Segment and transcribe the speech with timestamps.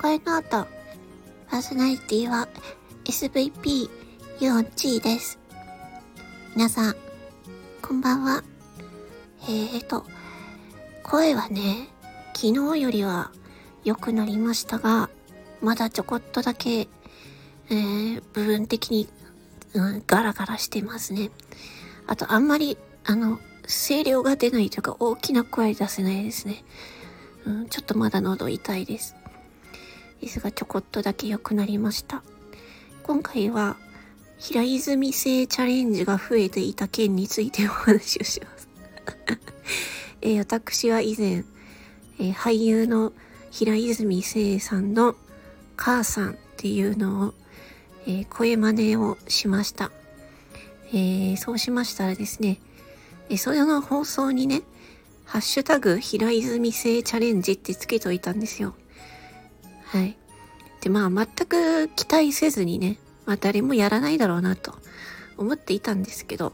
[0.00, 0.66] 声の後、
[1.50, 2.48] パーソナリティは
[3.04, 3.90] SVP
[4.40, 5.38] ユオンチーです。
[6.56, 6.96] 皆さん、
[7.82, 8.42] こんばんは。
[9.42, 10.06] えーと、
[11.02, 11.90] 声はね、
[12.34, 13.30] 昨日よりは
[13.84, 15.10] 良くなりましたが、
[15.60, 19.06] まだちょこっとだけ、えー、部分的に、
[19.74, 21.30] うん、ガラガラしてますね。
[22.06, 26.64] あと、あんまり、あの、声量が出ないというか、大きな声出せないですね。
[27.44, 29.19] うん、ちょっとまだ喉痛いです。
[30.20, 32.22] ですが、ちょこっとだけ良くなりました。
[33.02, 33.76] 今回は、
[34.38, 38.68] 平泉性チャレンジが増えていた件についてお話をします。
[40.22, 41.44] えー、私は以前、
[42.18, 43.12] えー、俳優の
[43.50, 45.16] 平泉聖さんの
[45.76, 47.34] 母さんっていうのを、
[48.06, 49.90] えー、声真似をしました。
[50.92, 52.60] えー、そうしましたらですね、
[53.28, 54.62] えそれの放送にね、
[55.24, 58.74] ハッシュタグ、平泉性チャレンジってつけといたんですよ。
[59.90, 60.16] はい。
[60.80, 64.74] で、まあ、全く期待せずにね、まあ、誰もやらないだろうなと
[65.36, 66.52] 思っていたんですけど、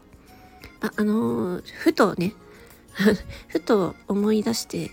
[0.81, 2.33] まあ、あのー、ふとね、
[3.47, 4.91] ふと思い出して、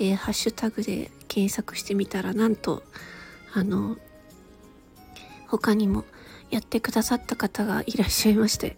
[0.00, 2.82] えー、ハッシュタグで検索してみたら、なんと、
[3.52, 3.98] あのー、
[5.46, 6.04] 他にも
[6.50, 8.76] やってくださった方がいらっしゃいまして、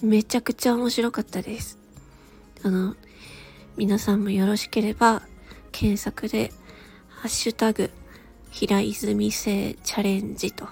[0.00, 1.78] めちゃくちゃ面白かったです。
[2.62, 2.96] あの、
[3.76, 5.22] 皆さんもよろしければ、
[5.72, 6.52] 検索で、
[7.08, 7.90] ハッシュタグ、
[8.50, 10.66] 平泉性チャレンジと、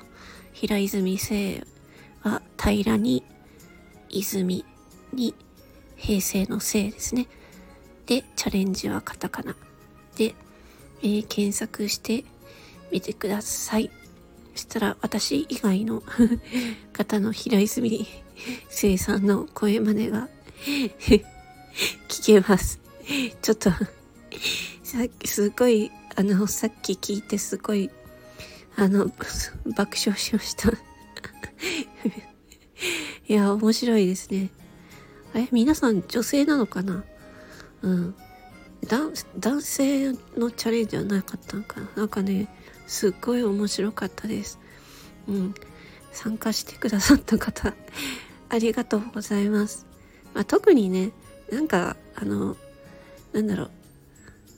[0.52, 1.64] 平泉性
[2.22, 3.22] は平らに、
[4.08, 4.64] 泉
[5.12, 5.34] に、
[5.96, 7.26] 平成の性ですね。
[8.06, 9.54] で、チャレンジはカタカナ。
[10.16, 10.34] で、
[11.02, 12.24] えー、検索して
[12.90, 13.90] みてください。
[14.54, 16.02] そしたら私以外の
[16.92, 18.06] 方の平泉
[18.70, 20.28] 生さんの声真似が
[22.08, 22.80] 聞けます。
[23.42, 27.90] ちょっとさっきすごい、あの、さっき聞いてすごい、
[28.76, 29.06] あの、
[29.76, 30.70] 爆笑しました
[33.28, 34.50] いや、面白いですね。
[35.34, 37.04] え、皆さん女性なのかな？
[37.82, 38.14] うん。
[38.86, 39.12] 男
[39.60, 41.88] 性のチャレンジはなかったのかな？
[41.96, 42.48] なんかね、
[42.86, 44.58] すっごい面白かったです。
[45.28, 45.54] うん。
[46.12, 47.74] 参加してくださった方
[48.48, 49.84] ありがとうございます。
[50.32, 51.12] まあ、特にね、
[51.52, 52.56] なんか、あの、
[53.34, 53.70] なんだろう、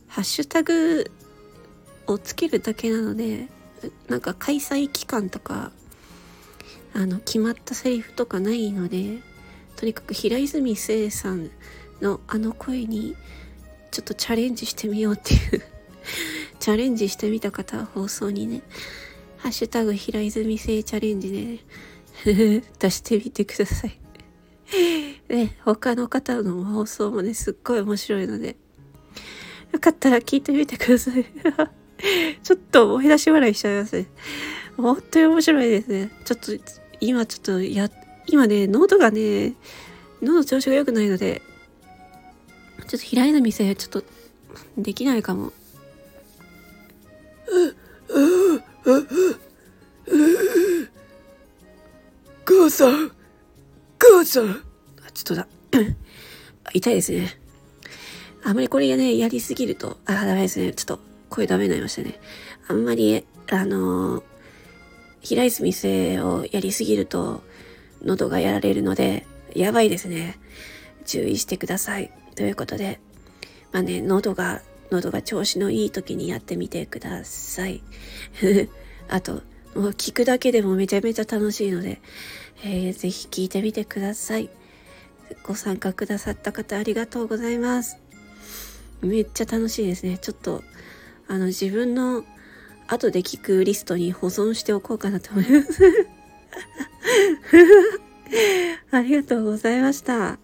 [0.07, 1.11] ハッシュタグ
[2.13, 3.49] をつけるだけなので、
[4.09, 5.71] なんか開催期間とか、
[6.95, 9.19] あの、決まったセリフとかないので、
[9.77, 11.51] とにかく平泉聖さん
[12.01, 13.15] のあの声に、
[13.91, 15.63] ちょっとチャレンジしてみようっていう
[16.61, 18.63] チャレンジしてみた方は放送にね、
[19.39, 21.61] ハッシュタグ平泉聖チャレンジ
[22.25, 23.99] で、 出してみてください。
[25.29, 28.57] ね、他の方の放送もね、すっごい面白いので、
[29.73, 31.25] よかったら聞いてみてください。
[32.43, 34.07] ちょっと思い出し笑いしちゃいますね。
[34.77, 36.11] 本当に面白いですね。
[36.25, 36.53] ちょっと、
[37.01, 37.91] 今ちょっとや、
[38.27, 39.55] 今ね、喉がね、
[40.23, 41.43] 喉調子が良くないので、
[42.79, 44.05] ちょっと平井の店、ちょっと、
[44.77, 45.53] できないかも。
[52.45, 53.13] 母さん
[53.99, 54.51] 母さん
[55.07, 55.49] あ、ちょっとだ。
[56.73, 57.39] 痛いですね。
[58.45, 60.73] あんまりこれね、やりすぎると、あ、ダメですね。
[60.73, 62.19] ちょっと声ダメになりましたね。
[62.69, 64.23] あんまり、あのー、
[65.21, 67.43] 平泉性をやりすぎると、
[68.03, 70.39] 喉がやられるので、やばいですね。
[71.05, 72.13] 注意してください。
[72.35, 73.01] ということで、
[73.73, 77.83] まあね、喉が、喉が調子のいい時にやってみてください。
[79.09, 79.43] あと、
[79.75, 82.01] もう聞くだけでもめちゃめちゃ楽しいので、
[82.65, 84.51] えー、ぜひ聞いてみてください。
[85.43, 87.99] ご参加くださった方ありがとうございます。
[89.03, 90.19] めっちゃ楽しいですね。
[90.19, 90.63] ちょっと、
[91.29, 92.25] あの、自分の
[92.87, 96.09] 後で聞くリストに保存しておこうかなと思います。
[98.91, 100.39] ありがとうございました。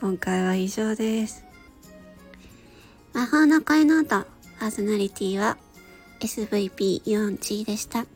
[0.00, 1.44] 今回は以上です。
[3.12, 5.56] 魔法の声の音、パーソナリティは
[6.20, 8.06] SVP4G でした。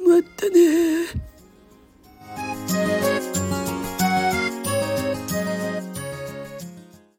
[0.00, 1.25] またね